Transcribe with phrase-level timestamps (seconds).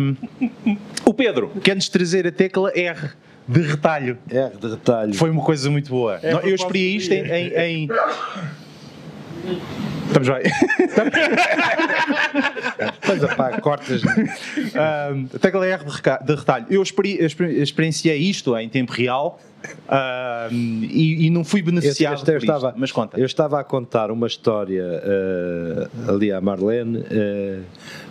[0.00, 0.16] Um,
[1.04, 3.10] o Pedro, que antes de trazer a tecla R
[3.46, 4.18] de retalho.
[4.30, 5.14] R de retalho.
[5.14, 6.18] Foi uma coisa muito boa.
[6.22, 7.24] É, eu experi isto em.
[7.30, 7.88] em, em...
[10.08, 10.42] Estamos bem.
[13.06, 14.02] Pois, pá, cortas.
[14.04, 16.66] Um, a tecla R de, retalho.
[16.70, 19.40] Eu experi- exper- experienciei isto em tempo real
[20.50, 22.78] e, e não fui beneficiado Eu- estava- isto.
[22.78, 23.18] Mas conta.
[23.20, 27.60] Eu estava a contar uma história eh, ali à Marlene eh,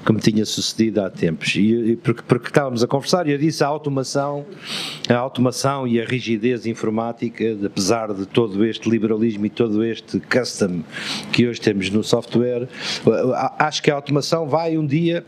[0.06, 1.56] que me tinha sucedido há tempos.
[1.56, 1.62] E,
[1.92, 4.46] e porque, porque estávamos a conversar e eu disse a automação,
[5.09, 10.81] a automação e a rigidez informática, apesar de todo este liberalismo e todo este custom
[11.31, 15.26] que hoje temos no software, eh, acho que a automação vai um dia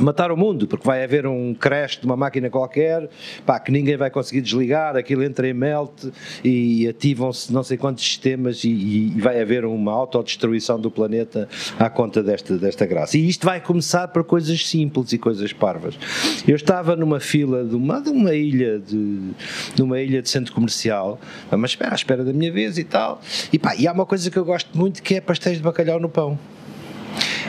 [0.00, 3.08] matar o mundo, porque vai haver um crash de uma máquina qualquer,
[3.44, 6.04] pá, que ninguém vai conseguir desligar, aquilo entra em melt
[6.44, 11.88] e ativam-se não sei quantos sistemas e, e vai haver uma autodestruição do planeta à
[11.90, 13.16] conta desta, desta graça.
[13.16, 15.98] E isto vai começar por coisas simples e coisas parvas.
[16.46, 19.32] Eu estava numa fila de uma, de uma ilha de,
[19.74, 21.18] de uma ilha de centro comercial,
[21.50, 23.20] mas espera, à espera da minha vez e tal,
[23.52, 25.98] e pá, e há uma coisa que eu gosto muito que é pastéis de bacalhau
[26.00, 26.38] no pão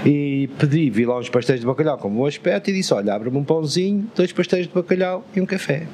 [0.05, 3.38] e pedi, vi lá uns pastéis de bacalhau com bom aspecto e disse: Olha, abre-me
[3.38, 5.86] um pãozinho, dois pastéis de bacalhau e um café.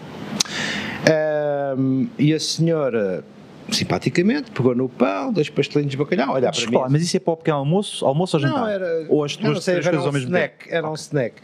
[1.09, 3.23] Ahm, e a senhora,
[3.71, 6.77] simpaticamente, pegou no pão, dois pastelinhos de bacalhau, olhar para mim.
[6.89, 8.59] mas isso é para o pequeno almoço, almoço ou jantar?
[8.59, 10.75] Não, era, ou as duas, sei, coisas um ao mesmo snack, tempo?
[10.75, 11.35] Era um snack.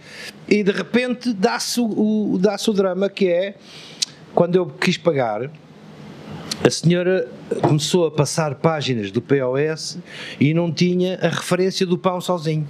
[0.48, 3.56] E de repente dá-se o, o- dá-se o drama que é
[4.34, 5.50] quando eu quis pagar.
[6.64, 7.28] A senhora
[7.60, 9.98] começou a passar páginas do POS
[10.40, 12.68] e não tinha a referência do pão sozinho.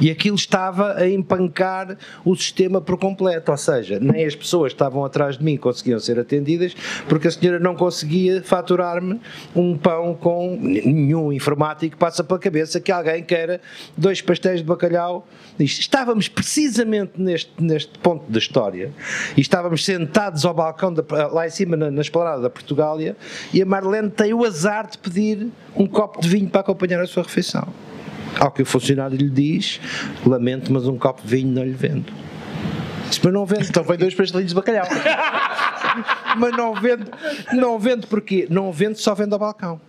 [0.00, 4.76] E aquilo estava a empancar o sistema por completo, ou seja, nem as pessoas que
[4.76, 6.74] estavam atrás de mim conseguiam ser atendidas
[7.08, 9.20] porque a senhora não conseguia faturar-me
[9.54, 13.60] um pão com nenhum informático passa pela cabeça que alguém queira
[13.96, 15.26] dois pastéis de bacalhau.
[15.58, 18.92] Estávamos precisamente neste, neste ponto da história
[19.36, 20.94] e estávamos sentados ao balcão
[21.32, 23.16] lá em cima na, na esplanada da Portugália
[23.52, 27.06] e a Marlene tem o azar de pedir um copo de vinho para acompanhar a
[27.06, 27.68] sua refeição.
[28.38, 29.80] Ao que o funcionário lhe diz:
[30.24, 32.12] Lamento, mas um copo de vinho não lhe vendo.
[33.08, 33.66] Diz, Mas não vendo.
[33.68, 34.86] Então foi dois pastelinhos de bacalhau.
[36.36, 37.10] Mas não vendo.
[37.52, 38.46] Não vendo porquê?
[38.50, 39.80] Não vendo, só vendo ao balcão.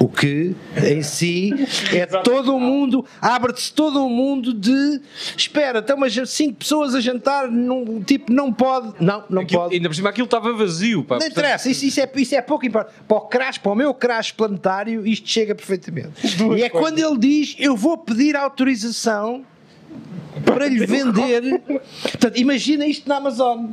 [0.00, 0.54] O que
[0.86, 1.50] em si
[1.92, 5.00] é todo um mundo, abre-se todo um mundo de
[5.36, 9.74] espera, estão umas cinco pessoas a jantar, num, tipo, não pode, não, não Aquilo- pode.
[9.74, 11.02] Ainda por cima aquilo estava vazio.
[11.02, 12.94] Pá, Não portanto- interessa, isso, isso é, isso é pouco importante.
[13.08, 16.10] Para o, crash, para o meu crash planetário, isto chega perfeitamente.
[16.56, 19.44] e é quando ele diz: Eu vou pedir autorização
[20.52, 21.60] para lhe vender.
[22.02, 23.66] Portanto, imagina isto na Amazon.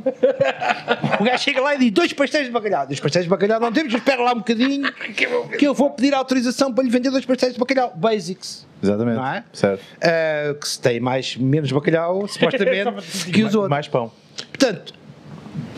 [1.20, 2.86] O gajo chega lá e diz: Dois pastéis de bacalhau.
[2.86, 4.92] Dois pastéis de bacalhau não temos, espera lá um bocadinho
[5.58, 7.92] que eu vou pedir autorização para lhe vender dois pastéis de bacalhau.
[7.94, 8.66] Basics.
[8.82, 9.16] Exatamente.
[9.16, 9.44] Não é?
[9.52, 9.82] Certo.
[10.02, 13.70] Ah, que se tem mais, menos bacalhau, supostamente, que os outros.
[13.70, 14.10] Mais pão.
[14.48, 14.94] Portanto,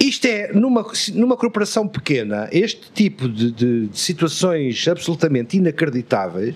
[0.00, 6.54] isto é, numa, numa corporação pequena, este tipo de, de- de situações absolutamente inacreditáveis,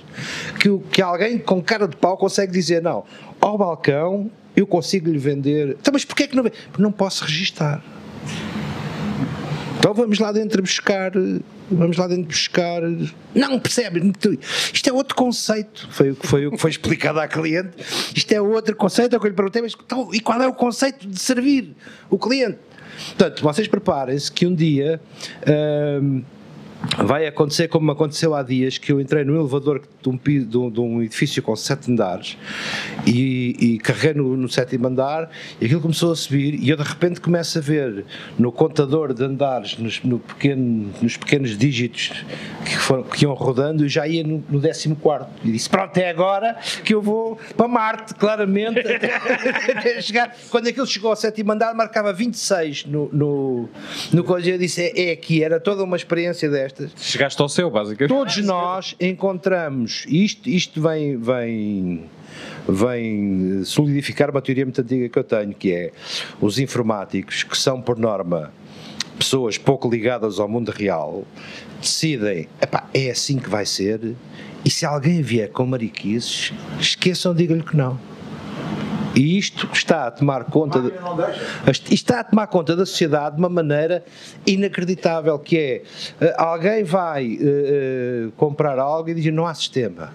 [0.60, 3.04] que, que alguém com cara de pau consegue dizer, não,
[3.40, 5.76] ao balcão eu consigo lhe vender...
[5.80, 6.44] Então, mas porquê é que não...
[6.78, 7.82] não posso registar.
[9.78, 11.10] Então vamos lá dentro buscar...
[11.70, 12.82] Vamos lá dentro buscar...
[13.34, 14.12] Não, percebe?
[14.74, 15.88] Isto é outro conceito.
[15.90, 17.70] Foi o que foi, o que foi explicado à cliente.
[18.14, 19.14] Isto é outro conceito.
[19.14, 21.74] É o que eu lhe perguntei, mas então, e qual é o conceito de servir
[22.10, 22.58] o cliente?
[23.08, 25.00] Portanto, vocês preparem-se que um dia
[26.00, 26.22] hum,
[27.04, 30.70] vai acontecer como aconteceu há dias, que eu entrei no elevador de um, de um-
[30.70, 32.36] de um edifício com sete andares
[33.06, 36.82] e, e carreguei no, no sétimo andar e aquilo começou a subir e eu de
[36.82, 38.04] repente começo a ver
[38.38, 42.24] no contador de andares, nos, no pequeno- nos pequenos dígitos
[42.64, 45.96] que, foram, que iam rodando, eu já ia no, no décimo quarto e disse, pronto,
[45.98, 49.14] é agora que eu vou para Marte, claramente, até,
[49.78, 50.36] até chegar.
[50.50, 53.68] Quando aquilo chegou ao sétimo andar, marcava 26 no, no,
[54.12, 57.04] no e eu disse, é, é aqui, era toda uma experiência destas.
[57.04, 58.08] Chegaste ao céu, basicamente.
[58.08, 62.04] Todos nós encontramos, isto, isto vem, vem,
[62.68, 65.92] vem solidificar uma teoria muito antiga que eu tenho, que é
[66.40, 68.52] os informáticos, que são por norma
[69.18, 71.24] pessoas pouco ligadas ao mundo real,
[71.80, 74.16] decidem, "Epá, é assim que vai ser,
[74.64, 77.98] e se alguém vier com mariquices, esqueçam, digam-lhe que não.
[79.14, 80.92] E isto está a tomar conta de,
[81.94, 84.04] está a tomar conta da sociedade de uma maneira
[84.46, 85.82] inacreditável que é
[86.20, 90.12] eh, alguém vai eh, comprar algo e diz não há sistema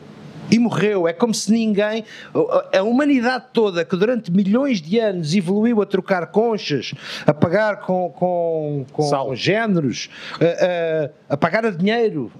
[0.52, 1.08] e morreu.
[1.08, 2.04] É como se ninguém,
[2.74, 6.94] a humanidade toda, que durante milhões de anos evoluiu a trocar conchas,
[7.26, 10.10] a pagar com, com, com géneros,
[10.40, 12.32] a, a- a pagar a dinheiro,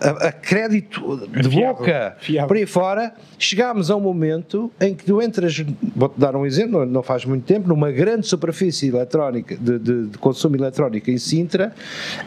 [0.00, 2.48] a, a- crédito de Fiável, boca, fiável.
[2.48, 5.64] por aí fora, chegámos a um momento em que tu entras,
[5.94, 10.06] vou-te dar um exemplo, não- não faz muito tempo, numa grande superfície eletrónica, de, de-
[10.08, 11.72] de consumo eletrónico em Sintra,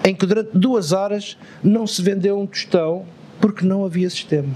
[0.06, 3.06] em que durante duas horas não se vendeu um tostão
[3.40, 4.50] porque não havia sistema.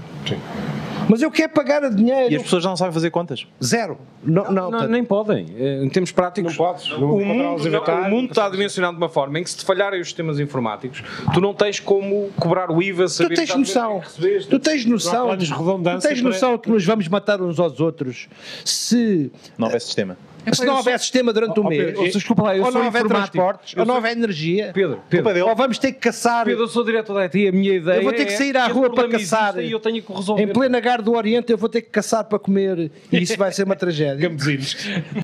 [1.06, 2.32] Mas eu quero pagar a dinheiro.
[2.32, 3.46] E as pessoas já não sabem fazer contas.
[3.62, 3.98] Zero.
[4.22, 5.46] Não, não, Não, portanto, nem podem.
[5.54, 9.02] Eh, Em termos práticos, Não podes, não o, mundo, inventário, o mundo está dimensionado de
[9.02, 11.02] uma forma em que se te falharem os sistemas informáticos,
[11.34, 14.48] tu não tens como cobrar o IVA, Tu saber tens exatamente noção, o que recebeste.
[14.50, 18.26] tu tens noção, tu tens noção que nos vamos matar uns aos outros
[18.64, 20.16] se, Não houver sistema.
[20.52, 22.86] Se não houver sistema durante um mês, Pedro, Ou, desculpa lá, eu ou sou não
[22.86, 26.68] houver transportes, ou não houver energia, Pedro, Pedro, ou vamos ter que caçar Pedro, eu
[26.68, 28.92] sou diretor da IT, a minha ideia Eu vou ter que é sair à rua
[28.92, 29.58] para caçar.
[29.58, 30.42] E eu tenho que resolver.
[30.42, 33.52] em plena Gar do Oriente, eu vou ter que caçar para comer e isso vai
[33.52, 34.28] ser uma tragédia.
[34.28, 34.76] Campesinhos.